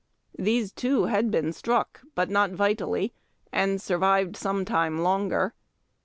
These 0.39 0.71
two 0.71 1.03
had 1.03 1.29
been 1.29 1.53
struck 1.53 2.01
but 2.15 2.27
not 2.27 2.49
vitally, 2.49 3.13
and 3.51 3.79
survived 3.79 4.35
some 4.35 4.65
time 4.65 5.01
longer. 5.01 5.53